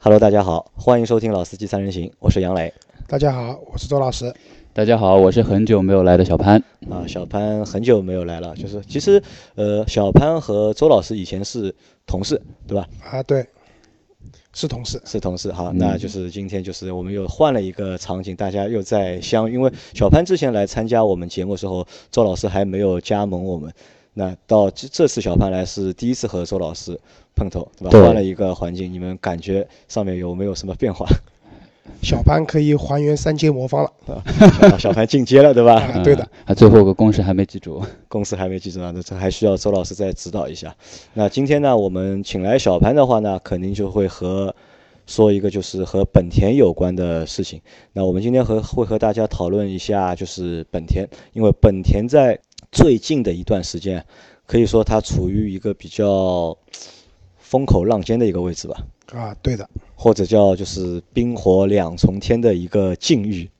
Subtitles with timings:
[0.00, 2.72] Hello，大家好，欢迎收听《老司机三人行》，我是杨磊。
[3.08, 4.32] 大家好，我是周老师。
[4.72, 6.62] 大家好，我是很久没有来的小潘。
[6.88, 9.20] 啊，小潘很久没有来了，就是其实
[9.56, 11.74] 呃，小潘和周老师以前是
[12.06, 12.88] 同事，对吧？
[13.10, 13.44] 啊，对，
[14.54, 15.02] 是同事。
[15.04, 15.50] 是同事。
[15.50, 19.54] 好，那就是今天就是我们又换了一个场景，大家又在相遇。
[19.54, 23.72] 因为小潘之前来参加我们节目的时候，周老师还没有加盟我们。
[24.18, 26.98] 那到这这次小潘来是第一次和周老师
[27.36, 27.90] 碰头，对吧？
[27.92, 31.06] 对换了一个环境，你们感觉上面有没有什么变化？
[32.02, 33.92] 小潘可以还原三阶魔方了。
[34.60, 35.74] 小小潘进阶了，对吧？
[35.80, 36.28] 啊，对的。
[36.56, 37.80] 最后个公式还没记住。
[38.08, 40.74] 公式还没记住呢，那这还需要周老师再指导一下。
[41.14, 44.52] 那今天呢，我们请来小潘的话呢，肯定就会和
[45.06, 47.60] 说一个就是和本田有关的事情。
[47.92, 52.38] 那我们今天和会和大家讨论一下，就是本田，因为本田在
[52.70, 54.04] 最近的一段时间，
[54.46, 56.56] 可以说它处于一个比较
[57.38, 59.68] 风口浪尖的一个位置吧，啊，对的。
[59.94, 63.50] 或者叫就是冰火两重天的一个境遇。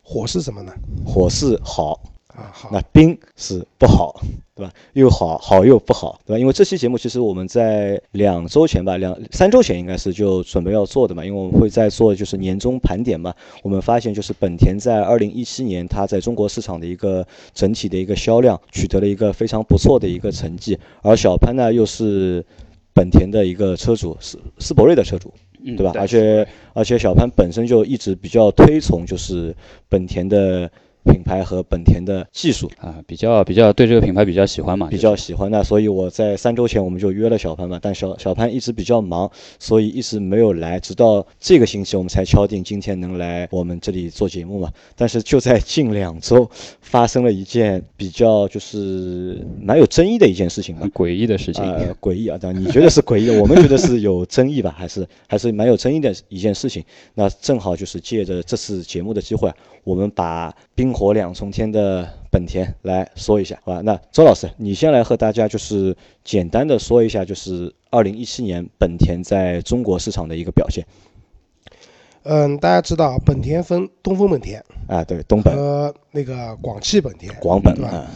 [0.00, 0.72] 火是什么呢？
[1.04, 1.98] 火是好，
[2.34, 2.70] 啊，好。
[2.72, 4.20] 那冰是不好，
[4.56, 4.72] 对吧？
[4.94, 6.38] 又好，好又不好，对吧？
[6.38, 13.34] 因为这期节目其实我们在两周前吧，两三周前应该是就准备要做的嘛，因为我们会在做就是年终盘点嘛。
[13.62, 22.44] 我们发现就是本田在二零一七年它在中国市场的一个整体的一个销量取得了一个非常不错的一个成绩，而小潘呢又是
[22.94, 25.32] 本田的一个车主，斯斯铂瑞的车主。
[25.64, 25.92] 嗯对吧？
[25.94, 29.54] 而且而且小潘本身就一直比较推崇就是
[29.88, 30.68] 本田的
[31.04, 44.70] 品牌和本田的技术，啊，比较比较对这个品牌比较喜欢嘛，比较喜欢的，所以我在三周前我们就约了小潘嘛，但小小潘一直比较忙，所以一直没有来，直到这个星期我们才敲定今天能来我们这里做节目嘛。
[44.96, 46.48] 但是就在近两周
[46.80, 50.86] 发生了一件比较就是蛮有争议的一件事情吧。
[50.94, 51.62] 诡异的事情。
[51.64, 52.36] 呃，诡异啊！
[52.38, 54.74] 当然你觉得是诡异的，我们觉得是有争议吧？
[54.76, 56.84] 还是 还是蛮有争议的一件事情。
[57.14, 63.80] 那正好就是借着这次节目的机会啊，我们把冰火两重天的本田来说一下，好吧？
[63.82, 70.84] 那周老师，你先来和大家就是简单的说一下，就是二零一七年本田在中国市场的一个表现
[72.24, 75.02] 嗯，大家知道本田分东风本田啊。
[75.02, 77.34] 对，东本、和那个广汽本田。
[77.40, 78.06] 广本对吧啊，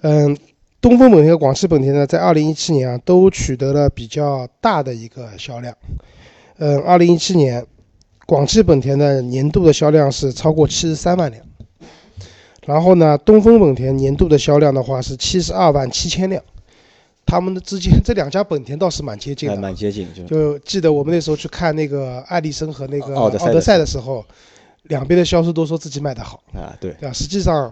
[0.00, 0.36] 嗯，
[0.80, 5.76] 东风本田和广汽本田呢，在二零一七年啊，都取得了比较大的一个销量。
[6.58, 7.64] 嗯，二零一七年，
[8.26, 11.45] 广汽本田的年度的销量是超过七十三万辆，
[12.66, 16.42] 然后呢，东风本田年度的销量的话是七十二万七千辆。
[17.24, 24.24] 他们的之间这两家本田倒是蛮接近的啊，蛮接近，就就记得我们那时候去看那个艾力绅和那个奥德赛的时候，
[24.84, 27.12] 两边的销售都说自己卖得好，啊，对，对吧？
[27.12, 27.68] 实际上，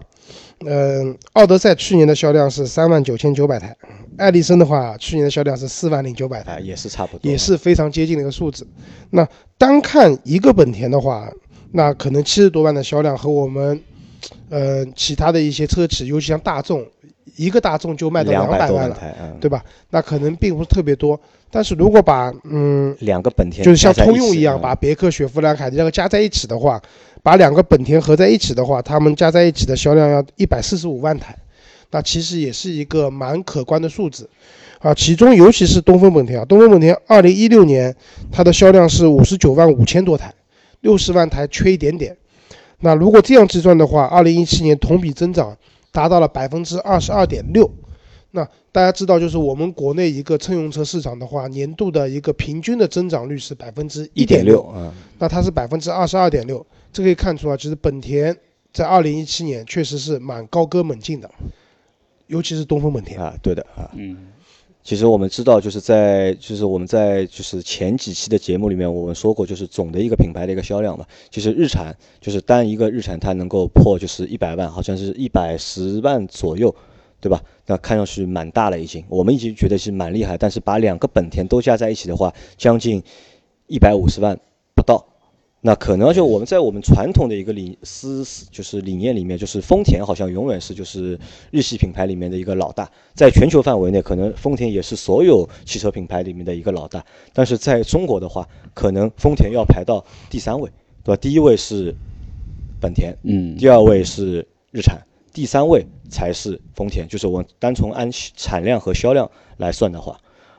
[0.65, 3.73] 嗯、奥德赛去年的销量是三万九千九百台，
[4.17, 8.67] 艾力绅的话去年的销量是四万零九百台，啊，也是差不多，也是非常接近的一个数字。
[9.11, 9.25] 那
[9.57, 11.31] 单看一个本田的话，
[11.71, 13.81] 那可能七十多万的销量和我们，
[14.49, 16.85] 呃，其他的一些车企，尤其像大众，
[17.35, 18.97] 一个大众就卖到两两百万了，
[19.39, 19.63] 对吧？
[19.89, 21.19] 那可能并不是特别多。
[21.51, 26.81] 但是如果把嗯两个本田就是像通用一样，嗯把别克、雪佛兰、凯迪拉克加在一起的话，
[27.23, 31.35] 把两个本田合在一起的话，它们加在一起的销量要一百四十五万台，
[31.91, 34.29] 那其实也是一个蛮可观的数字
[34.79, 34.93] 啊。
[34.93, 37.95] 其中尤其是东风本田啊，东风本田二零一六年
[38.31, 40.33] 它的销量是五十九万五千多台，
[40.81, 42.15] 六十万台缺一点点。
[42.85, 45.57] 那如果这样计算的话，二零一七年同比增长
[45.91, 47.67] 达到了百分之二十二点六。
[48.29, 56.63] 那大家知道，就是我们国内一个乘用车市场的话，年度的一个平均的增长率是百分之一点点六，啊，那它是百分之二十二点六，
[56.93, 58.37] 这可以看出啊，其实本田
[58.71, 61.27] 在二零一七年确实是蛮高歌猛进的，
[62.27, 63.19] 尤其是东风本田。
[63.19, 63.89] 啊，对的啊。
[63.95, 64.27] 嗯，
[64.85, 76.73] 其实我们知道，就是在就是我们在就是前几期的节目里面，我们说过，就是总的一个品牌的一个销量嘛，其实日产就是单一个日产它能够破就是一百万，好像是一百十万左右，
[77.19, 77.41] 对吧？
[77.65, 83.01] 那看上去蛮大了已经，我们已经觉得是蛮厉害，但是把两个本田都加在一起的话，将近
[83.65, 84.39] 一百五十万
[84.75, 85.03] 不到。
[85.65, 91.19] 那可能就我们在我们传统的一个理思就是理念里面，就是丰田好像永远是就是
[91.49, 97.03] 日系品牌里面的一个老大，在全球范围内，可能丰田也是所有汽车品牌里面的一个老大。
[97.33, 100.69] 但是在中国的话，可能丰田要排到第三位，
[101.03, 101.19] 对吧？
[101.19, 101.95] 第一位是
[102.79, 105.01] 本田，嗯，第二位是日产，
[105.33, 107.07] 第三位才是丰田。
[107.07, 109.27] 就是我单从按产量和销量
[109.57, 110.15] 来算的话，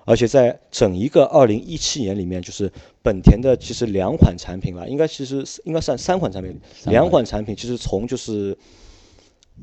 [0.06, 2.72] 而且在整一个二零一七年里面，就是
[3.02, 8.56] 本田的其实两款产品了，应该其实应该算三款产品，两款产品其实从就是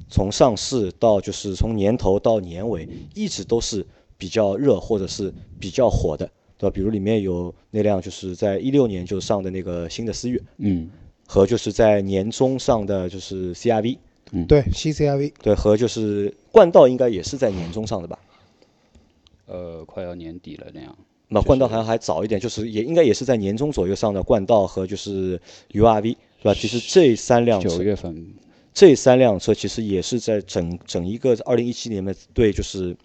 [0.09, 3.83] 从上市到就是从年头到年尾，一直都是
[4.17, 6.29] 比较热或者是比较火的。
[6.55, 6.73] 对对吧？
[6.73, 10.89] 比如里面有那辆就是在一六年就上的那个新的思域，嗯，
[11.27, 13.97] 和就是在年中上的就是 CRV，
[14.47, 18.17] 对，新 CRV，对，和就是冠道应该也是在年中上的吧？
[19.45, 20.95] 呃，快要年底了那样。
[21.29, 25.41] 那冠道好像还早一点，就是也应该也是在年中左右上的冠道和就是
[25.71, 26.53] URV，是吧？
[26.53, 28.33] 其实这三辆车九月份，
[28.71, 32.95] 这三辆车其实也是在整整一个二零一七年的对就是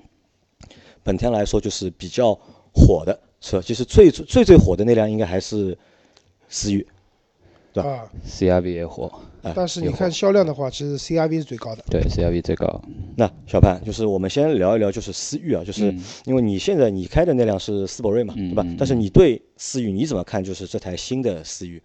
[1.02, 2.38] 本田来说就是比较
[2.75, 3.62] 火的车。
[3.62, 5.79] 其实最最最火的那辆应该还是
[6.50, 6.87] 思域，
[7.73, 11.85] 对吧啊，CRV 也火，哎但是你看销量的话，其实 CRV 是最高的。
[11.91, 12.81] 对 CRV 最高。
[13.17, 18.65] 那小潘，就是我们先聊一聊就是思域啊，就是嗯因为你现在你开的那辆是斯铂瑞嘛，对吧？
[18.79, 20.43] 但是你对思域你怎么看？
[20.43, 21.83] 就是这台新的思域，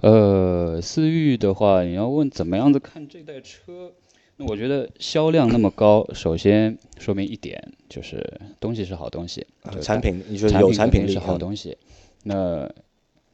[0.00, 3.92] 呃，思域的话，你要问怎么样子看这代车，
[4.36, 11.76] 那我觉得销量那么高，首先说明一点就是东西是好东西，就是产品你说有产品是好啊东西。
[12.24, 12.68] 那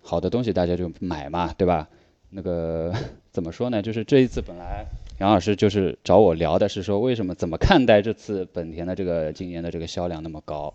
[0.01, 1.89] 好的东西大家就买嘛，对吧？
[2.33, 2.93] 那个
[3.31, 3.81] 怎么说呢？
[3.81, 4.85] 就是这一次本来
[5.21, 10.75] 杨老师就是找我聊的是说，为什么怎么看待这次本田的这个今年的这个销量那么高？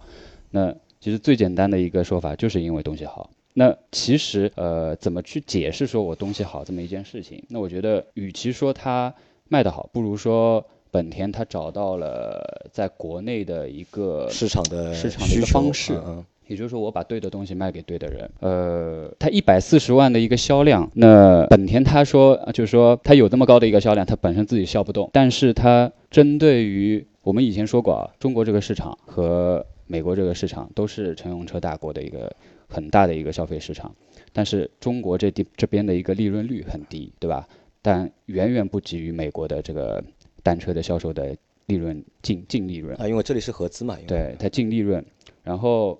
[0.52, 3.30] 那其实最简单的一个说法就是因为东西好。
[3.54, 7.44] 那其实呃，怎么去解释说我东西好这么一件事情？
[7.50, 9.14] 那我觉得，与其说它
[9.50, 18.30] 卖得好，不如说本田它找到了在国内的一个市场的市场的一个方式嗯嗯也就是说，我把对的东西卖给对的人。
[18.40, 32.34] 呃，它一百四十万的一个销量，那本田他说，呃就是说它有这么高的一个销量，它本身自己销不动，但是它针对于我们以前说过啊，中国这个市场和美国这个市场都是乘用车大国的一个
[32.68, 33.94] 很大的一个消费市场，
[34.34, 37.48] 但是中国这地这边的一个利润率很低，对吧？
[37.82, 40.04] 但远远不及于美国的这个
[40.44, 41.36] 单车的销售的
[41.68, 42.96] 利润净净利润。
[42.98, 45.04] 啊，因为这里是合资嘛，对它净利润，
[45.44, 45.98] 然后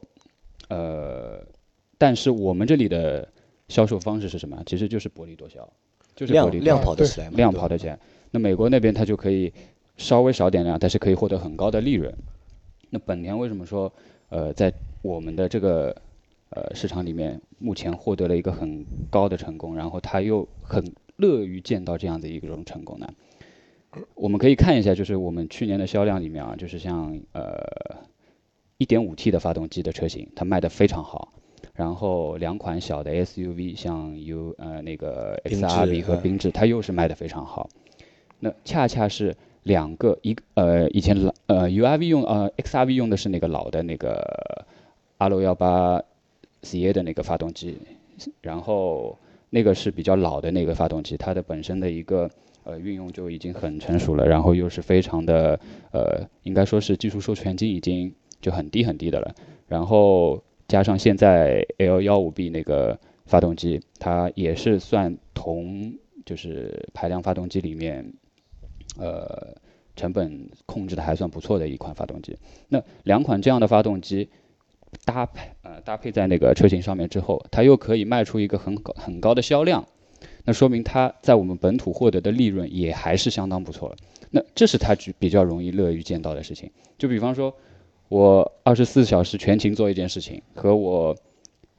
[0.70, 1.46] 呃，
[1.98, 3.28] 但是我们这里的
[3.68, 4.62] 销售方式是什么？
[4.66, 5.68] 其实就是薄利多销，
[6.16, 8.00] 就是薄量量跑得起来嘛，量跑得起来。
[8.32, 9.52] 那美国那边它就可以
[9.98, 12.14] 稍微少点量，但是可以获得很高的利润。
[12.90, 13.92] 那本田为什么说
[14.30, 15.96] 呃在我们的这个
[16.50, 20.84] 呃市场里面目前获得了一个很高的成功，然后它又很
[21.18, 23.08] 乐于见到这样的一种成功呢？
[24.14, 27.56] 我们可以看一下，就是我们去年的销量里面啊，就是像呃
[28.80, 31.34] 1.5T 的发动机的车型，它卖的非常好。
[31.74, 37.70] 然后两款小的 SUV，像 U 呃那个 XRV 和嗯缤智，它又是卖的非常好。
[38.40, 44.66] 那恰恰是两个一个呃以前老呃 URV 用呃 XRV 用的是那个老的那个
[45.18, 46.02] 阿六幺八
[46.64, 47.78] CA 的那个发动机，
[48.42, 49.18] 然后
[49.50, 52.30] 那个是比较老的那个发动机，它的本身的一个
[52.64, 55.60] 呃运用就已经很成熟了，然后又是非常的
[55.92, 59.36] 呃应该说是技术授权金已经就很低很低的了，
[59.68, 65.94] 然后加上现在 L 幺五 B 那个发动机，它也是算同
[66.26, 68.14] 就是排量发动机里面
[69.00, 69.56] 呃
[69.96, 72.38] 成本控制的还算不错的一款发动机。
[72.70, 74.30] 那两款这样的发动机
[75.04, 79.88] 搭配呃搭配在那个车型上面之后，它又可以卖出一个很高很高的销量，
[80.46, 83.96] 那说明它在我们本土获得的利润也还是相当不错了。
[84.30, 86.70] 那这是它比较容易乐于见到的事情。
[86.98, 87.56] 就比方说，
[88.10, 91.16] 我二十四小时全勤做一件事情，和我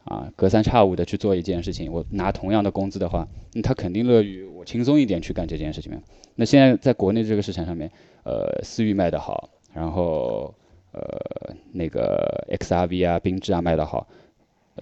[0.05, 6.01] 啊隔三差五的去做一件事情，我拿同样的工资的话，那他肯定乐于我轻松一点去干这件事情。
[6.35, 7.91] 那现在在国内这个市场上面，
[8.25, 10.55] 呃，思域卖得好，然后
[10.93, 14.07] 呃那个 XRV 啊、缤智啊卖得好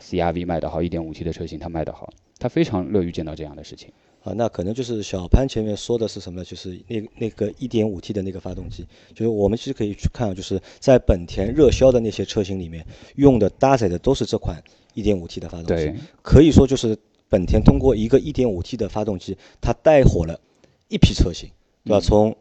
[0.00, 3.92] ，CRV 卖得好，1.5T 的车型它卖得好，他非常乐于见到这样的事情。
[4.26, 6.44] 啊，那可能就是小潘前面说的是什么呢？
[6.44, 14.60] 就是那那个 1.5T 的那个发动机，就是我们其实可以去看啊，就是在本田热销的那些车型里面用的搭载的都是这款
[14.94, 20.40] 1.5T 的发动机对，，可以说就是本田通过一个 1.5T 的发动机，它带火了
[20.88, 21.48] 一批车型，
[21.84, 21.98] 对吧？
[21.98, 22.36] 嗯从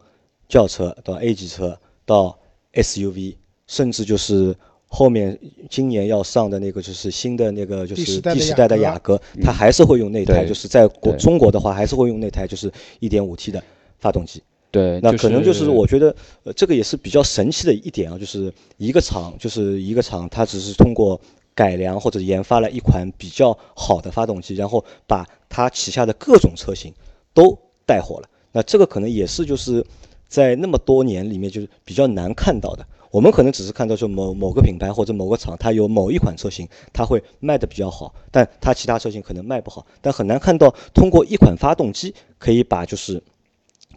[0.48, 2.38] 轿车到 A 级车到
[2.72, 4.56] SUV，甚至就是
[4.88, 5.38] 后面
[5.68, 13.62] 今年要上的那个就是新的那个就是第十代的雅阁，嗯它还是会用那台，就是在国中国的话还是会用那台就是一点五 T 的
[13.98, 14.42] 发动机。
[14.70, 16.14] 对，那可能就是我觉得，
[16.44, 21.18] 呃，这个也是比较神奇的一点啊，就是一个厂，就是一个厂，它只是通过
[21.54, 26.92] 改良或者研发了一款比较好的发动机，然后把它旗下的各种车型
[27.32, 28.28] 都带火了。
[28.52, 29.84] 那这个可能也是就是
[30.28, 32.86] 在那么多年里面就是比较难看到的。
[33.16, 39.86] 我们可能只是看到说某某个品牌或者某个厂，它有某一款车型，它会卖的比较好，但它其他车型可能卖不好。
[40.02, 43.22] 但很难看到通过一款发动机可以把就是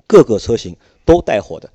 [0.07, 0.73] 各个车型
[1.03, 1.69] 都带火的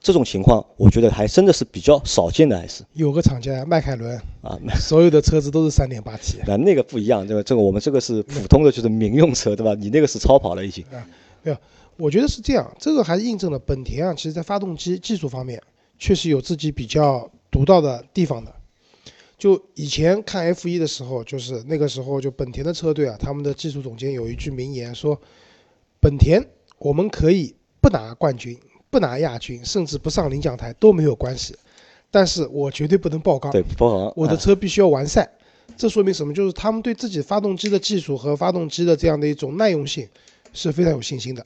[0.00, 6.40] 这种情况，我觉得还真的是比较少见的，还是有个厂家迈凯伦啊，所有的车子都是三点八 T。
[6.44, 9.74] 那那个不一样，这个这个我们这个是普通的，就是民用车，对吧？
[9.74, 10.84] 你那个是超跑了已经。
[10.92, 11.06] 啊，
[11.44, 11.56] 没有，
[11.98, 15.62] 我觉得是这样，这个还是印证了本田啊，其实在发动机技术方面
[15.98, 18.54] 确实有自己比较独到的地方的。
[19.38, 25.20] 就以前看 F 一的时候，就是那个时候就本田的车队啊，他们的技术总监有一句名言说
[26.00, 26.42] ：“本田
[26.78, 28.58] 我们可以不拿冠军。”
[28.90, 31.52] 不拿亚军，甚至不上领奖台都没有关系，
[32.12, 33.50] 但是我绝对不能爆缸。
[33.50, 35.28] 对，爆缸，我的车必须要完赛。
[35.76, 36.32] 这说明什么？
[36.32, 40.08] 就是他们对自己发动机的技术和发动机的这样的一种耐用性
[40.52, 41.44] 是非常有信心的。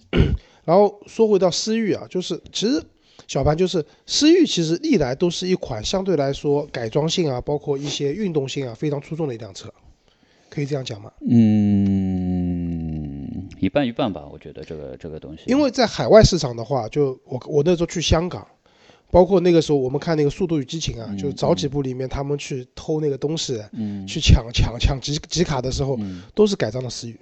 [0.66, 2.84] 然后说回到思域啊，就是其实
[3.26, 9.72] 小潘就是思域，其实历来都是一款相对来说改装性啊，包括一些运动性啊非常出众的一辆车，
[10.48, 11.10] 可以这样讲吗？
[11.28, 12.46] 嗯。
[13.58, 15.42] 一半一半吧，我觉得这个这个东西。
[15.46, 18.46] 因为在海外市场的话，就我我那时候去香港，
[19.10, 25.98] 包括那个时候我们看那个《速度与激情》啊，就早几部里面他们去偷那个东西，嗯，去抢抢抢集集卡的时候，
[26.34, 27.18] 都是改装的思域。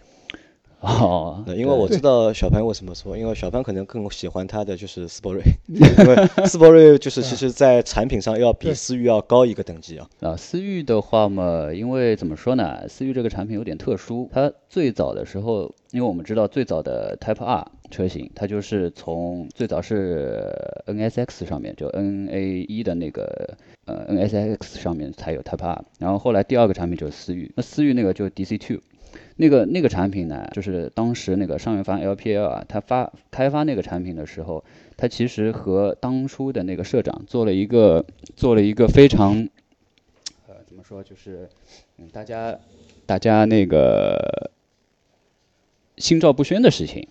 [1.01, 10.07] 哦，因为我知道小潘为什么说，因为小潘可能更喜欢他的就是斯铂瑞， 因为斯铂瑞就是其实在产品上要比思域要高一个等级啊。
[10.21, 20.53] 啊，思域的话嘛，因为怎么说呢，思域这个产品有点特殊，它最早的时候，因为我们知道最早的 Type R 车型，它就是从最早是
[20.87, 28.81] NSX 上面就 NA 一的那个呃 NSX 上面才有 Type R，然后后来第二个产品就是思域，那思域那个就是 DC Two。
[29.37, 34.65] 那个那个产品呢，就是当时那个上元方 LPL 啊，他发开发那个产品的时候，
[34.97, 38.05] 他其实和当初的那个社长做了一个
[38.37, 39.49] 做了一个非常，
[40.47, 41.49] 呃，怎么说，就是
[41.99, 42.59] 嗯，大家
[43.07, 44.51] 大家那个
[45.97, 47.09] 心照不宣的事情，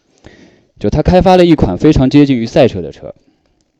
[0.79, 3.13] 就他开发了一款非常接近于赛车的车。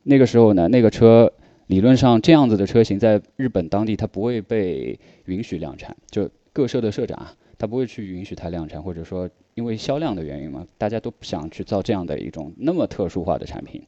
[0.02, 1.32] 那个时候呢，那个车
[1.66, 7.34] 理论上这样子的车型在日本当地它不会被允许量产，就各社的社长啊。
[7.58, 13.82] 他不会去允许它量产，或者说因为销量的原因嘛，大家都不想去造这样的一种那么特殊化的产品。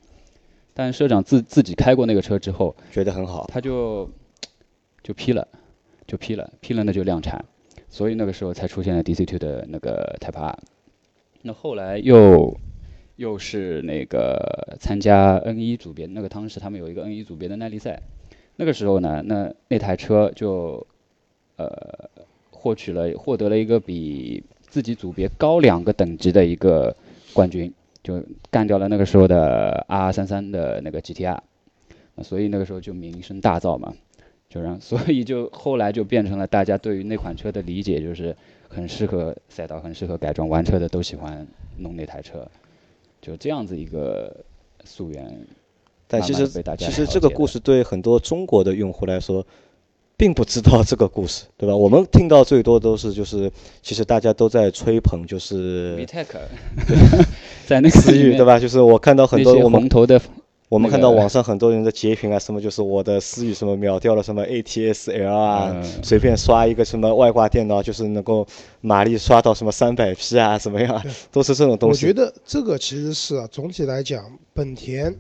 [0.73, 4.11] 但社长自自己开过那个车之后，觉得很好，他就
[5.03, 5.49] 就批了，
[6.07, 7.45] 就批了，批了那就量产。
[7.89, 10.59] 所以那个时候才出现了 DC2 的那个 Type R。
[11.43, 12.59] 那后来又
[13.17, 18.03] 又是那个参加 N 一组别，那个当时他们有一个 N 一组别的耐力赛。
[18.57, 20.87] 那个时候呢，那那台车就
[21.57, 22.11] 呃。
[22.67, 26.97] 获取了，获得了一个比自己组别高两个等级的一个
[27.33, 28.21] 冠军，就
[28.51, 31.39] 干掉了那个时候的 R 三三的那个 GTR，
[32.25, 33.95] 所以那个时候就名声大噪嘛，
[34.51, 38.35] 就让， 所以就后来就变成了大家对于那款车的理解，就是
[38.69, 41.47] 很适合赛道，很适合改装，玩车的都喜欢
[41.79, 42.51] 弄那台车，
[43.23, 44.45] 就这样子一个
[44.83, 45.47] 溯源。
[46.09, 49.47] 但其实其实这个故事对很多中国的用户来说。
[50.17, 51.77] 并不知道这个故事， 对吧？
[51.77, 53.51] 我们听到最多都是就是，
[53.83, 56.27] 其实大家都在吹捧，就是 VTEC，
[57.67, 58.59] 在那个思域，对吧？
[58.59, 60.19] 就是我看到很多我们头的，
[60.71, 68.47] 我们看到网上很多人的截屏啊，什么就是我的思域什么秒掉了什么 ATS-L 啊，随便刷一个什么外挂电脑就是能够
[68.81, 72.07] 马力刷到什么三百匹啊，什么样，都是这种东西。
[72.07, 75.15] 我觉得这个其实是啊，总体来讲，本田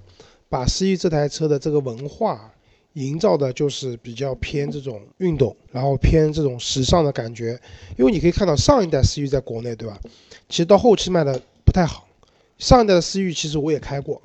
[0.49, 2.53] 把思域这台车的这个文化。
[2.97, 7.61] 营造的就是比较偏这种运动，然后偏这种时尚的感觉。
[7.99, 10.00] 因为你可以看到上一代思域在国内，对吧？
[10.49, 12.09] 其实到后期卖的不太好。
[12.57, 14.23] 上一代的思域其实我也开过，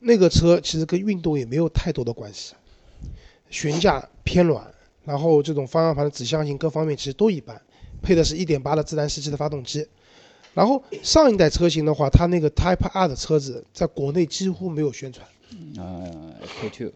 [0.00, 2.54] 那个车其实跟运动也没有太多的关系。
[3.50, 4.72] 悬架偏软，
[5.04, 7.60] 然后这种方向盘的指向性各方面其实都一般，
[8.00, 9.86] 配的是一点八的自然吸气的发动机。
[10.54, 15.26] 然后上一代车型的话，它那个 Type R 的车子在国内几乎没有宣传。
[15.76, 16.08] 啊
[16.62, 16.92] ，K two。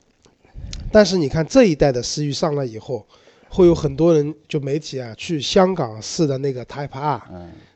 [0.90, 3.06] 但是你看这一代的思域上来以后，
[3.48, 7.22] 会有很多人就媒体啊去香港试的那个 Type R，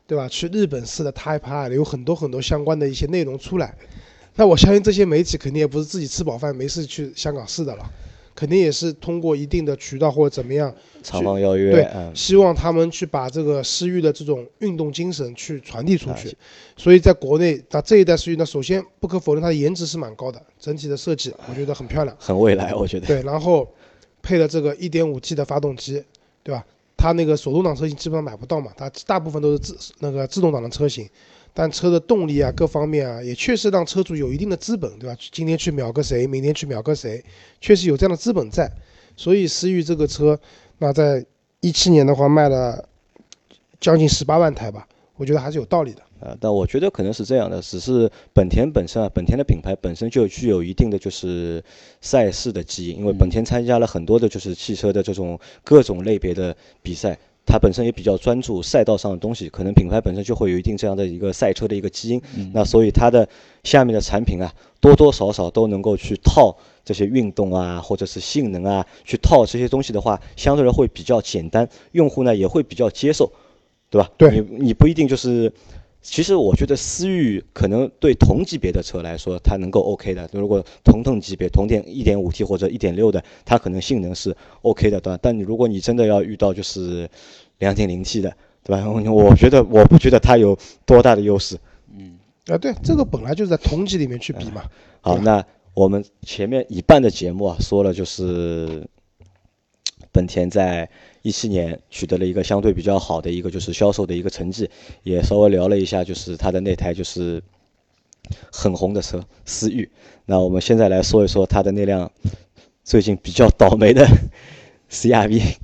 [0.07, 0.27] 对吧？
[0.27, 3.75] 去日本试的 Type R，有很多很多相关的一些内容出来。
[4.35, 7.85] 那我相信这些媒体肯定也不是自己吃饱饭没事去香港试的了。
[8.35, 16.35] 肯定也是通过一定的渠道或者怎么样，厂方邀约，对，希望他们去把这个思域的这种运动精神去传递出去。
[16.75, 23.07] 所以在国内，那这一代思域呢，首先不可否认它的颜值是蛮高的，整体的设计我觉得很漂亮，很未来，我觉得。
[23.07, 23.67] 对，然后
[24.21, 26.03] 配了这个 1.5T 的发动机，
[26.41, 26.65] 对吧？
[26.95, 31.07] 它那个手动挡车型基本上买不到嘛，它大部分都是自那个自动挡的车型。
[31.53, 35.15] 但车的动力啊，各方面啊，也确实让车主有一定的资本，对吧？
[35.31, 37.23] 今天去秒个谁，明天去秒个谁，
[37.61, 38.71] 确实有这样的资本在。
[39.15, 40.39] 所以思域这个车，
[40.79, 41.23] 那在
[41.59, 42.89] 一七年的话卖了
[43.79, 46.01] 将近十八万台吧，我觉得还是有道理的。
[46.19, 51.63] 呃，但我觉得可能是这样的，只是本田本身啊，本田的品牌本身就具有一定的就是
[52.01, 62.21] 赛事的基因，因为本田参加了很多的就是汽车的这种各种类别的比赛，它本身也比较专注赛道上的东西，可能品牌本身就会有一定这样的一个赛车的一个基因，
[62.53, 63.27] 那所以它的
[63.63, 73.31] 下面的产品啊，多多少少都能够去套这些运动啊，或者是性能啊，去套这些东西的话，相对来会比较简单，用户呢也会比较接受，
[73.89, 74.09] 对吧？
[74.17, 75.51] 对你你不一定就是。
[76.03, 80.29] 其实我觉得思域可能对同级别的车来说，它能够 OK 的。
[80.33, 85.19] 如果同等级别同点一点五 T 或者一点六的，它可能性能是 OK 的，对吧？
[85.21, 87.09] 但你如果你真的要遇到就是
[87.59, 88.85] 两点零 T 的，对吧？
[88.91, 91.57] 我觉得我不觉得它有多大的优势。
[91.97, 94.63] 嗯啊，对，这个本来就是在同级里面去比嘛。
[94.99, 95.43] 好，那
[95.73, 98.85] 我们前面一半的节目啊，说了就是
[100.13, 100.89] 本田在
[101.23, 104.69] 一七年取得了一个相对比较好的一个就是销售的一个成绩，
[105.01, 107.41] 也稍微聊了一下就是它的那台就是
[108.51, 109.89] 很红的车思域。
[110.25, 112.09] 那我们现在来说一说它的那辆
[112.83, 114.07] 最近比较倒霉的
[114.89, 115.55] CRV。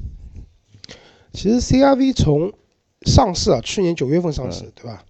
[1.32, 2.52] 其实 CRV 从
[3.06, 5.06] 上市啊，去年九月份上市，对吧？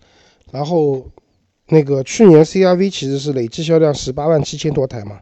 [0.51, 1.07] 然后
[1.67, 5.19] 那个去年 CRV 其实是累计销量十八万七千多台嘛，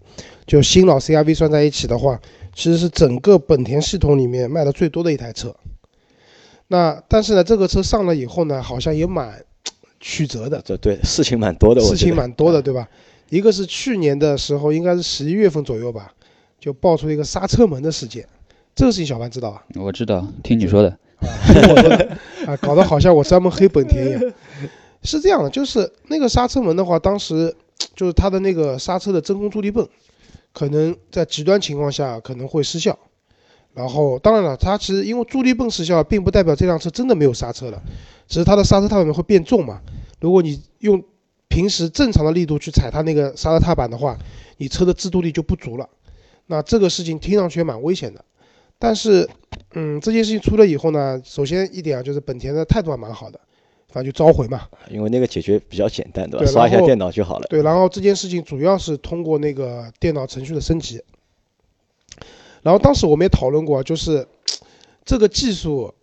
[0.47, 2.19] 就新老 CRV 算在一起的话，
[2.55, 5.53] 其实是整个本田系统里面卖的最多的一台车。
[6.69, 9.43] 那但是呢，这个车上了以后呢，好像也蛮
[9.99, 12.87] 曲折的，这对事情蛮多的，我事情蛮多的，对吧？
[13.29, 16.13] 一个是去年的时候，应该是十一月份左右吧，
[16.59, 18.25] 就爆出一个刹车门的事件，
[18.73, 19.61] 这个事情小凡知道啊？
[19.75, 20.97] 我知道，听你说的。
[21.47, 24.21] 听我说的啊，搞得好像我专门黑本田一样。
[25.03, 27.55] 是这样的，就是那个刹车门的话，当时
[27.95, 29.87] 就是它的那个刹车的真空助力泵，
[30.53, 32.97] 可能在极端情况下可能会失效。
[33.73, 37.79] 然后，当然了，它其实因为助力泵失效，并不代表这辆车真的没有刹车了，
[38.27, 39.79] 只是它的刹车踏板会变重嘛。
[40.19, 41.03] 如果你用
[41.47, 44.17] 平时正常的力度去踩它那个刹车踏板的话，
[44.57, 45.87] 你车的制动力就不足了。
[46.47, 48.25] 那这个事情听上去蛮危险的。
[48.79, 49.29] 但是，
[49.75, 53.39] 嗯，这件事情出了以后呢，首先一点啊，就是本田的态度还蛮好的，
[53.91, 54.61] 反正就召回嘛。
[54.89, 56.45] 因为那个解决比较简单，对吧？
[56.45, 57.47] 对刷一下电脑就好了。
[57.49, 61.01] 对，然后这件事情主要是通过那个电脑程序的升级。
[62.63, 64.27] 然后当时我们也讨论过，就是
[65.05, 65.93] 这个技术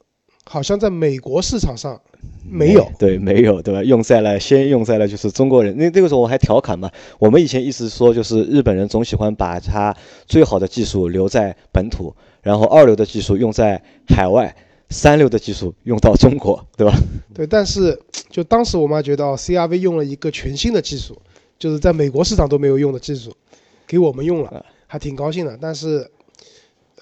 [0.44, 2.00] 好像在美国市场上
[2.48, 2.90] 没有。
[2.98, 3.82] 对，没有，对吧？
[3.82, 5.76] 用在了，先用在了就是中国人。
[5.76, 9.94] 那那个时候我还调侃嘛，我们以前一直说就是日本人总喜欢把他
[10.26, 14.54] 最好的技术留在本土，然后二流的技术用在海外，
[14.94, 16.96] 三流的技术用到中国，对吧？
[17.35, 21.20] 对，但是就当时我们还觉得哦，CRV 用了一个全新的技术，
[21.59, 23.35] 就是在美国市场都没有用的技术，
[23.88, 25.59] 给我们用了，还挺高兴的。
[25.61, 26.09] 但是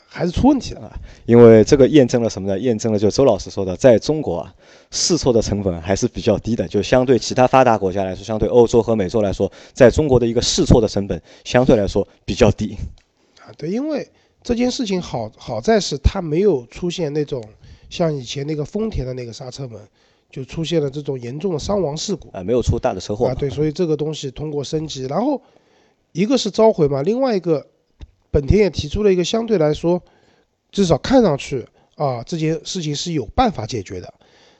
[0.06, 0.90] 还是出问题了。
[1.26, 2.58] 因为这个验证了什么呢？
[2.58, 4.54] 验证了就周老师说的，在中国啊，
[4.90, 12.74] 试错的成本还是比较低的，就相对其他发达国家来说，相对欧洲和美洲来说，在中国的一个试错的成本相对来说比较低。
[13.40, 14.08] 啊，对，因为
[14.42, 17.42] 这件事情好好在是它没有出现那种
[17.92, 19.78] 像以前那个丰田的那个刹车门，
[20.30, 23.34] 就出现了这种严重的伤亡事故啊，没有出大的车祸啊。
[23.34, 25.42] 对，所以这个东西通过升级，然后
[26.12, 27.66] 一个是召回嘛，另外一个
[28.30, 30.02] 本田也提出了一个相对来说，
[30.70, 34.14] 至少看上去啊这件事情是有办法解决的。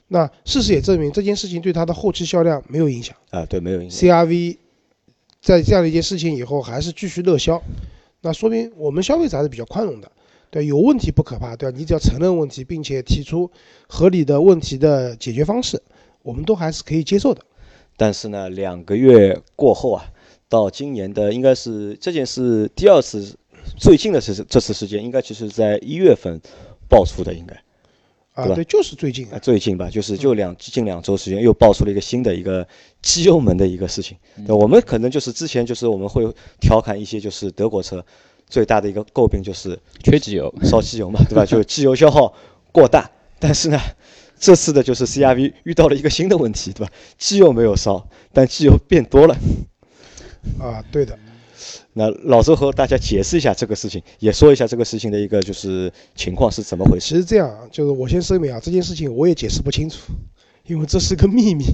[0.09, 3.17] 那事实也证明这件事情对它的后期销量没有影响。
[3.31, 3.99] 啊，对，没有影响。
[3.99, 4.59] CRV
[5.41, 7.63] 在这样的一件事情以后还是继续热销，
[8.21, 10.13] 那说明我们消费者还是比较宽容的，
[10.53, 11.75] 对，有问题不可怕，对吧？
[11.79, 13.51] 你只要承认问题，并且提出
[13.89, 15.83] 合理的问题的解决方式，
[16.23, 17.41] 我们都还是可以接受的。
[17.97, 20.05] 但是呢，两个月过后啊，
[20.51, 23.35] 到今年的应该是这件事第二次，
[23.79, 26.39] 最近的是这次事件，应该其实在一月份
[26.87, 27.55] 爆出的，应该
[28.35, 32.69] 啊，对就是最近啊，最近吧，就是就两近两周时间又爆出了一个新的一个
[33.01, 34.19] 机油门的一个事情。
[34.47, 38.05] 对，我们可能就是之前就是我们会调侃一些就是德国车
[38.53, 41.45] 最大的一个诟病就是缺机油，烧机油嘛，对吧？
[41.49, 42.35] 就机油消耗
[42.71, 43.11] 过大。
[43.39, 43.81] 但是呢，
[44.39, 46.93] 这次的就是 CRV 遇到了一个新的问题，对吧？
[47.17, 49.35] 机油没有烧，但机油变多了。
[50.61, 51.19] 啊，对的，
[51.95, 57.07] 那老周和大家解释一下这个事情，也说一下这个事情的一个就是情况是怎么回事。
[57.09, 60.13] 其实这样啊，就是我先声明啊，这件事情我也解释不清楚，
[60.67, 61.65] 因为这是个秘密，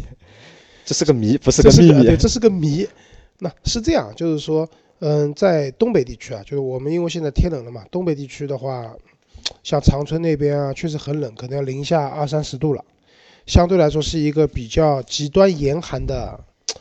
[0.85, 2.17] 这是个谜，不是个秘密对，。
[2.17, 2.87] 这是个谜。
[3.41, 4.69] 那是这样，就是说，
[5.01, 8.95] 嗯，在东北地区啊，就是我们因为现在天冷了嘛，东北地区的话，
[9.63, 12.85] 像长春那边啊，确实很冷，可能要零下二三十度了，
[13.47, 16.41] 相对来说是一个比较极端严寒的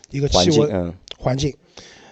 [0.10, 1.56] 一个环境，气温嗯，环境。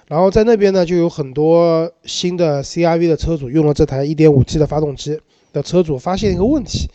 [0.08, 5.20] 然后在那边呢，就有很多新的 CRV 的车主用了这台 1.5T 的发动机
[5.52, 6.88] 的车主发现一个问题，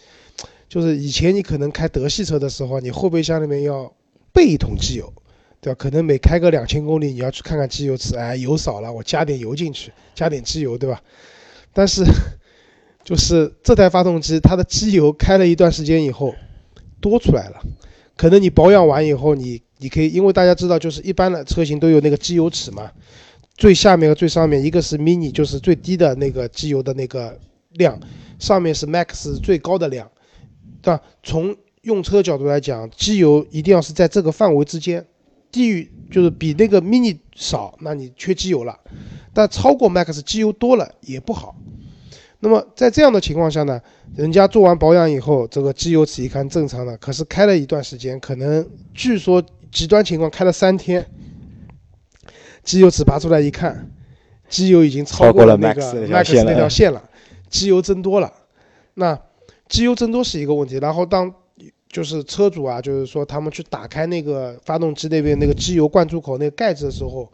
[0.69, 3.93] 就是以前你可能开德系车的时候，你后备箱里面要
[4.33, 5.13] 备一桶机油，
[5.61, 5.77] 对吧？
[5.79, 11.03] 可能每开个两千公里，你要去看看机油尺，哎，油少了，我加点油进去，加点机油，对吧？
[11.73, 12.05] 但是
[13.05, 16.35] 就是这台发动机，它的机油开了一段时间以后
[17.01, 17.61] 多出来了，
[18.17, 22.91] 可能你保养完以后，你你可以，因为大家知道，就是一般的车型都有那个机油尺嘛，
[23.57, 27.39] 最下面和最上面一个是 mini，就是最低的那个机油的那个
[27.73, 27.99] 量，
[28.39, 30.11] 上面是 max 最高的量。
[30.83, 35.07] 但从用车角度来讲，机油一定要是在这个范围之间，
[35.51, 38.79] 低于就是比那个 mini 少，那你缺机油了。
[39.33, 41.57] 但超过 max 机油多了也不好。
[42.41, 43.81] 那么在这样的情况下呢，
[44.17, 51.07] 人家做完保养以后，这个机油尺一看正常的，可是开了一段时间，可能据说极端情况开了三天，
[52.65, 53.91] 机油尺拔出来一看，
[54.49, 57.03] 机油已经超过了那个 max 那条线了，
[57.51, 58.33] 机油增多了。
[58.95, 59.21] 那
[59.69, 61.33] 机油增多是一个问题，然后当
[61.91, 67.29] 就是车主啊，就是说他们去打开那个发动机那边那个机油灌注口那个盖子的时候，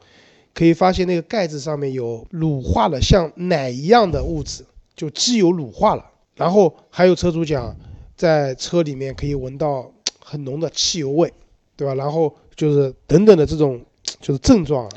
[0.55, 4.64] 可以发现那个盖子上面有乳化了像奶一样的物质。
[4.97, 6.03] 就机油乳化了，
[6.37, 7.77] 然后还有车主讲，
[8.16, 11.31] 在车里面可以闻到很浓的汽油味，
[11.77, 11.95] 对吧？
[11.95, 13.79] 然后就是等等的这种
[14.23, 14.90] 就是症状，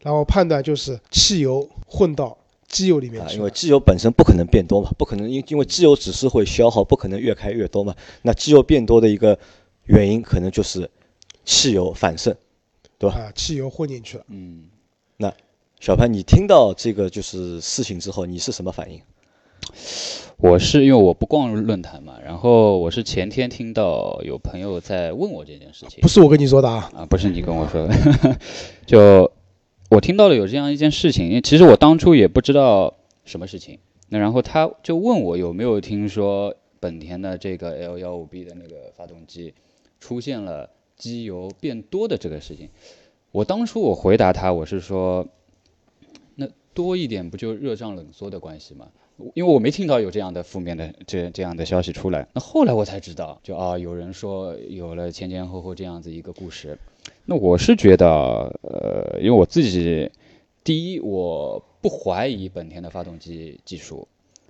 [0.00, 2.34] 然后判断就是汽油混到
[2.72, 3.36] 机油里面去。
[3.36, 7.94] 因为机油本身不可能变多嘛，不可能因因为机油只是会消耗，不可能越开越多嘛。
[8.22, 9.38] 那机油变多的一个
[9.84, 10.90] 原因可能就是
[11.44, 12.36] 汽油反渗，
[12.98, 13.16] 对吧？
[13.16, 14.24] 啊，汽油混进去了。
[14.26, 14.64] 嗯，
[15.18, 15.32] 那
[15.78, 19.00] 小潘，你听到这个就是事情之后，你是什么反应？
[20.38, 28.38] 我是因为我不逛论坛嘛，然后我是前天听到有朋友在问我这件事情，不是我跟你说的啊，啊，不是你跟我说的，
[28.84, 29.31] 就我
[30.02, 32.92] 听到了有这样一件事情，其实我当初也不知道
[33.24, 39.54] 什么事情，那然后他就问我有没有听说本田的这个 L 幺五 B 的那个发动机
[40.00, 42.68] 出现了机油变多的这个事情，
[43.30, 45.28] 我当初我回答他我是说，
[46.34, 48.88] 那多一点不就热胀冷缩的关系吗？
[49.34, 56.78] 因为我没听到有这样的负面的这这样的消息出来，那后来我才知道，就啊有人说有了前前后后这样子一个故事，
[57.26, 58.06] 那我是觉得，
[58.62, 60.10] 呃，因为我自己，
[60.64, 64.06] 第一我不怀疑本田的发动机技术，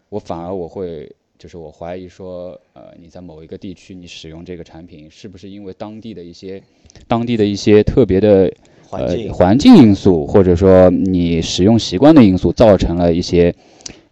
[0.08, 6.62] 我反而我会就是我怀疑说，呃你在某一个地区你使用这个产品，是不是因为当地的一些
[7.06, 8.52] 当地的一些特别的
[8.88, 13.54] 环境环境因素，或者说你使用习惯的因素，造成了一些。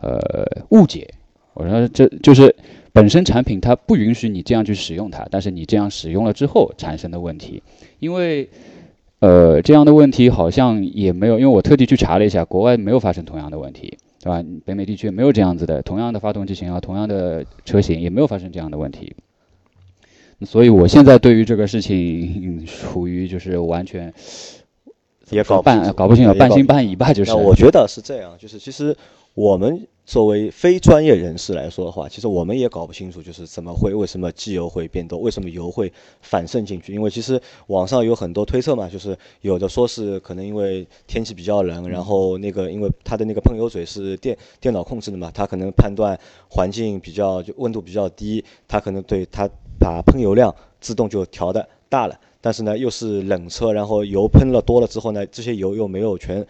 [0.00, 1.12] 呃，误解，
[1.52, 2.56] 我说这就是
[2.92, 7.62] 本身产品它不允许你这样去使用它，但是你这样使用了之后产生的问题，
[7.98, 8.48] 因为
[9.18, 14.42] 呃这样的问题好像也没有，因为我特地去查了一下，国外没有发生同样的问题，对吧？
[14.64, 19.14] 北美地区没有这样子的，同样的发动机型号，同样的车型也没有发生这样的问题，
[20.46, 24.14] 所以我现在对于这个事情处于就是完全
[25.28, 27.30] 也搞半搞不清楚，半信半疑吧，就是。
[27.30, 28.96] 那我觉得是这样，就是其实。
[29.34, 36.92] 我们作为非专业人士来说的话，其实我们也搞不清楚，就是怎么会为什么机油会变多，为什么油会反渗进去？
[36.92, 52.18] 因为其实网上有很多推测嘛，就是有的说是可能因为天气比较冷，然后那个因为它的那个喷油嘴是电电脑控制的嘛，它可能判断环境比较就温度比较低，它可能对它把喷油量自动就调的大了。
[52.40, 56.44] 但是呢，又是冷车，然后油喷了多了之后呢，这些油又没有全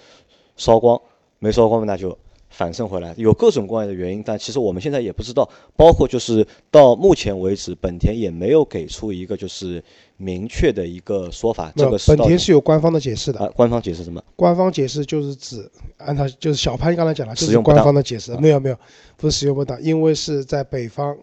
[0.57, 0.99] 烧光，
[1.40, 2.16] 没烧光那就。
[2.51, 5.49] 反渗回来有各种各样的原因，但其实我们现在也不知道。
[5.77, 9.83] 包括就是到目前为止，本田也没有给出一个就是
[10.17, 11.73] 明确的一个说法。
[11.75, 13.41] 这个本田是有官方的解释的。
[13.41, 14.23] 啊，官方解释什么？
[14.37, 18.37] 官方解释就是指按照就是小潘刚才讲了，就是官方的解释。
[18.37, 18.77] 没有没有，
[19.17, 21.17] 不是使用不当，因为是在北方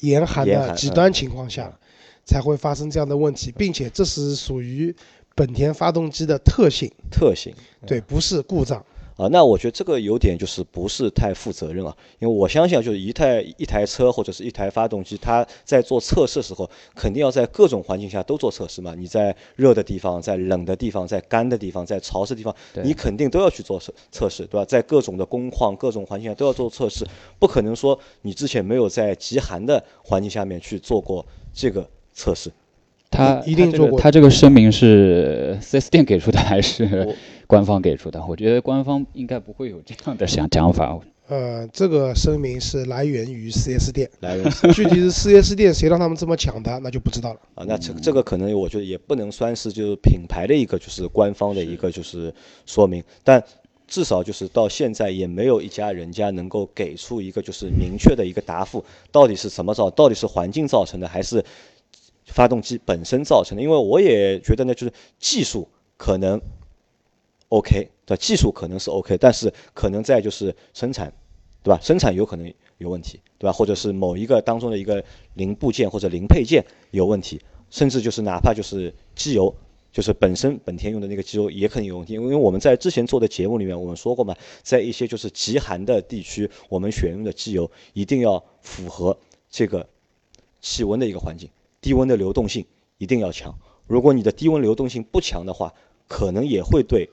[0.00, 1.72] 严寒的极端情况下
[2.24, 4.94] 才会发生这样的问题，并且这是属于
[5.34, 6.90] 本田发动机的特性。
[7.10, 7.54] 特性
[7.86, 8.84] 对，不是故障。
[9.16, 18.94] 啊，那我觉得这个有点就是不是太负责任啊，因为我相信啊，就是一台一台车或者是一台发动机，它在做测试的时候，肯定要在各种环境下都做测试嘛。
[18.94, 24.64] 你在热的地方，在冷的地方，在干的地方，在潮湿地方，你肯定都要去做测测试，对吧？
[24.66, 27.06] 在各种的工况、各种环境下都要做测试，
[27.38, 31.24] 不可能说你之前没有在极寒的环境下面去做过
[31.54, 32.50] 这个测试。
[33.08, 33.98] 他一定做过。
[33.98, 37.16] 他这个声明是四 S 店给出的还是？
[37.46, 40.98] 官方给出的，我觉得官方应该不会有这样的想 讲法。
[41.28, 47.40] 呃，这个声明是来源于 4S 店，来源具体是 4S 店谁让他们这么抢的，那就不知道了。
[47.56, 52.32] 啊，那这这个可能我觉得也不能算是就是品牌的一个就是官方的一个就是
[52.64, 53.42] 说明，但
[53.88, 61.44] 至少就是到现在也没有一家人家能够给出一个就是明确的一个答复，到底是什么造，到底是环境造成的，还是
[62.26, 63.62] 发动机本身造成的。
[63.64, 66.40] 因为我也觉得呢，就是技术可能
[67.48, 68.20] OK，对吧？
[68.20, 71.12] 技术可能是 OK，但是可能在就是生产，
[71.62, 71.78] 对吧？
[71.82, 73.52] 生产有可能有问题，对吧？
[73.52, 75.04] 或者是某一个当中的一个
[75.34, 79.54] 零部件或者零配件有问题，甚至就是哪怕就是机油。
[79.92, 89.16] 就是本身本田用的那个机油也可能有问题，因为我们在之前做的节目里面我们说过嘛，在一些就是极寒的地区，我们选用的机油一定要符合
[89.48, 89.88] 这个
[90.60, 91.48] 气温的一个环境，
[91.80, 92.66] 低温的流动性
[92.98, 93.54] 一定要强。
[93.86, 95.72] 如果你的低温流动性不强的话，
[96.06, 97.08] 可能也会对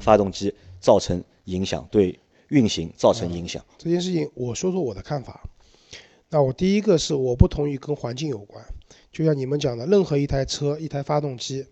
[0.00, 3.64] 发动机造成影响，对运行造成影响。
[3.78, 5.42] 这件事情我说说我的看法。
[6.30, 8.64] 那我第一个是我不同意跟环境有关。
[9.10, 11.66] 就像你们讲的，任何一台车、一台发动机，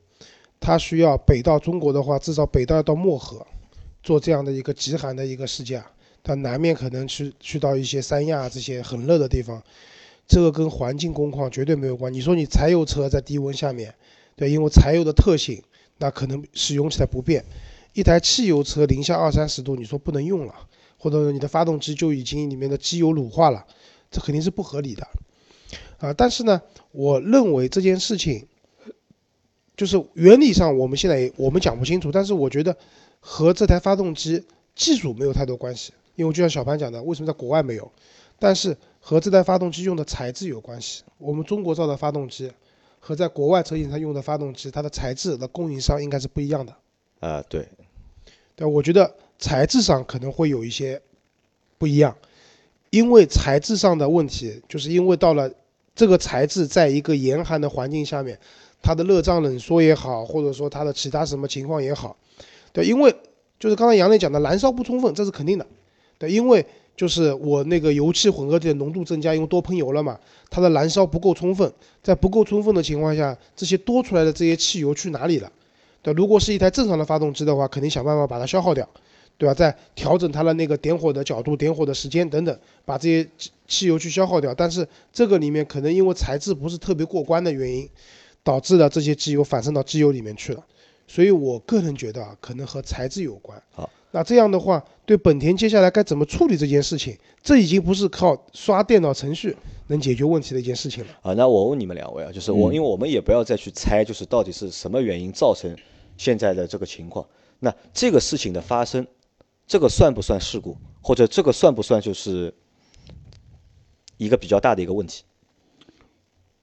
[0.61, 3.47] 它需要北到中国的话，至少北到到漠河，
[4.03, 5.91] 做这样的一个极寒的一个试驾。
[6.23, 9.63] 它南面可能去去到一些三亚这些很热的地方，
[10.29, 12.13] 这个跟环境工况绝对没有关。
[12.13, 13.95] 你说你柴油车在低温下面，
[14.37, 15.63] 对，因为柴油的特性，
[15.97, 17.43] 那可能使用起来不便。
[17.93, 20.55] 一台汽油车零下二三十度，你说不能用了，
[20.99, 23.67] 或者你的发动机就已经里面的机油乳化了，
[24.11, 25.07] 这肯定是不合理的。
[25.99, 26.61] 啊，但是呢，
[26.93, 28.47] 我认为这件事情，
[29.77, 32.77] 就是原理上我们现在也我们讲不清楚，但是我觉得
[33.19, 37.91] 和这台发动机技术没有太多关系，因为就像小潘讲的，为什么在国外没有？
[38.39, 41.03] 但是和这台发动机用的材质有关系。
[41.19, 42.51] 我们中国造的发动机
[42.99, 46.75] 和在国外车型上用的发动机，它的材质的供应商应该是不一样的。
[47.21, 47.69] 啊，对，
[48.57, 51.01] 对，我觉得材质上可能会有一些
[51.79, 52.17] 不一样，
[52.91, 55.51] 因为材质上的问题，就是因为到了。
[55.93, 58.39] 这个材质在一个严寒的环境下面，
[58.81, 62.17] 它的热胀冷缩也好，或者说它的其他什么情况也好，
[62.73, 63.15] 对，因为
[63.59, 65.67] 就是刚才杨磊讲的燃烧不充分，这是肯定的，
[66.17, 66.65] 对，因为
[66.97, 71.71] 就是我那个油气混合体的浓度增加，因为多喷油了嘛，它的燃烧不够充分，
[72.03, 75.53] 在不够充分的情况下，这些多出来的这些汽油去哪里了？
[76.03, 78.89] 对，如果是一台正常的发动机的话，肯定想办法把它消耗掉。
[79.39, 79.55] 对吧？
[79.55, 83.27] 再调整它的那个点火的角度、点火的时间等等，把这些
[83.67, 84.53] 汽油去消耗掉。
[84.55, 87.89] 但是这个里面可能因为材质不是特别过关的原因，
[88.43, 90.63] 导致了这些机油反渗到机油里面去了。
[91.07, 93.63] 所以我个人觉得啊，可能和材质有关。
[93.73, 101.11] 好，那这样的话，对本田接下来该怎么处理这件事情，这已经不是靠刷电脑程序能解决问题的一件事情了。
[101.23, 105.77] 啊，那我问你们两位啊，就是我，因为我们也不要再去猜，就是到底是什么原因造成
[106.17, 107.27] 现在的这个情况。
[107.59, 109.07] 那这个事情的发生。
[109.67, 112.53] 这个算不算事故，或者这个算不算就是
[114.17, 115.23] 一个比较大的一个问题？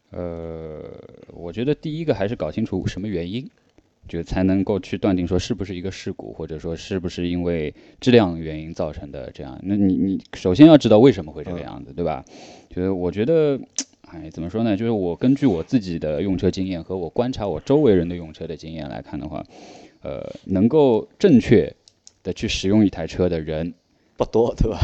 [0.09, 0.83] 呃，
[1.31, 3.49] 我觉得第一个还是搞清楚什么原因，
[4.07, 9.59] 就才能够去断定说是不是一个事故，或者说是不是因为质量原因造成的这样。
[9.63, 12.23] 那你你首先要知道为什么会这个样子，对吧？
[12.69, 13.59] 就是我觉得，
[14.07, 14.77] 哎，怎么说呢？
[14.77, 19.45] 就是我根据我自己的用车经验和我观察我周围人的用车的经验来看的话，
[20.01, 21.73] 呃，能够正确。
[22.23, 23.73] 的去使用一台车的人
[24.17, 24.77] 不多，对吧？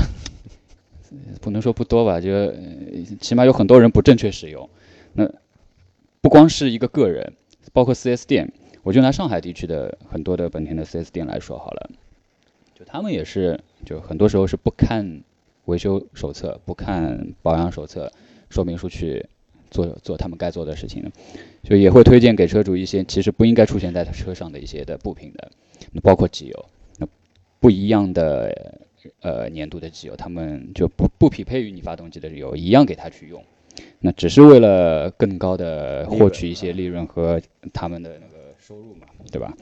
[1.42, 2.54] 不能说不多吧，就
[3.20, 4.70] 起码有很多人不正确使用。
[5.12, 5.30] 那
[6.22, 7.34] 不光是一个个人，
[7.74, 8.50] 包括 4S 店，
[8.84, 11.90] 我就拿上海地区的很多的本田的 4S 店来说好了，
[12.78, 15.22] 就他们也是，就很多时候是不看
[15.66, 18.12] 维修手册、不看保养手册
[18.50, 19.26] 说明书去
[19.72, 21.12] 做做他们该做的事情的，
[21.64, 25.50] 就也会推荐给车主一些其实不应该出现在他车上的一些的部品的，
[26.02, 26.66] 包括机油。
[26.98, 27.08] 那
[27.62, 28.82] 不一样的
[29.22, 33.42] 呃年度的机油，他们就不不匹配于你发动机的油，一样给他去用，
[34.02, 37.42] 那只是为了更高的获取一些利润和
[37.72, 39.54] 他们的那个收入嘛，对吧？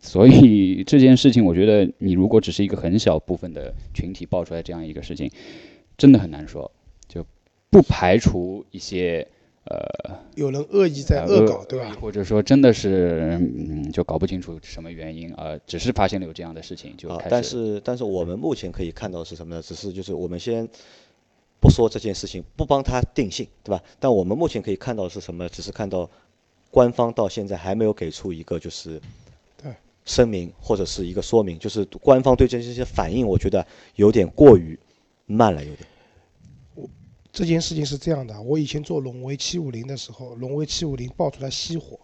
[0.00, 5.30] 所以这件事情，我觉得你如果只是一个很小部分的群体爆出来这样一个事情，
[5.98, 6.70] 真的很难说，
[7.06, 7.24] 就
[7.70, 9.28] 不排除一些。
[9.64, 11.96] 呃，有人恶意在恶搞，对吧？
[12.00, 17.28] 或者说真的是，嗯，就搞不清楚什么原因啊，只是发现了有这样的事情就开始。
[17.30, 19.62] 但是，但是我们目前可以看到是什么呢？
[19.62, 20.68] 只是就是我们先
[21.60, 23.80] 不说这件事情，不帮他定性，对吧？
[24.00, 25.48] 但我们目前可以看到是什么？
[25.48, 26.10] 只是看到
[26.72, 28.98] 官方到现在还没有给出一个就是
[29.62, 29.70] 对
[30.06, 33.64] 声明或者是一个说明，就是官方对这些反应，我觉得
[33.96, 34.76] 有点过于
[35.26, 35.86] 慢了，有点。
[36.74, 36.88] 我
[37.30, 42.00] 这件事情是这样的，我以前做荣威七五零的时候，荣威七五零爆出来熄火，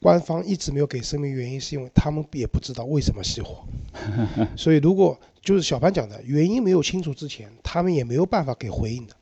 [0.00, 3.62] 官方一直没有给声明原因，是因为他们也不知道为什么熄火。
[4.56, 9.14] 所以如果就是小潘讲的原因没有清楚之前，他们也没有办法给回应的。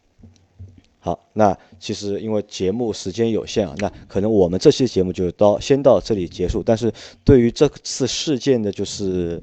[1.07, 6.63] 好，那其实因为节目时间有限啊，那可能我们这期节目就到先到这里结束。
[6.63, 6.93] 但是
[7.25, 9.43] 对于这次事件的就是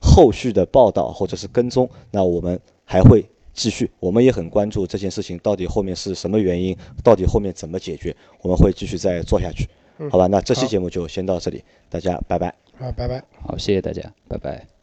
[0.00, 3.28] 后续的报道或者是跟踪，那我们还会。
[3.54, 9.68] 继续，我们也很关注这件事情到底后面是什么原因，到底后面怎么解决，我们会继续再做下去，
[10.12, 10.28] 好吧？
[10.28, 12.54] 那这期节目就先到这里，大家拜拜。
[12.78, 13.20] 好，拜拜。
[13.42, 14.77] 好，谢谢大家，拜拜。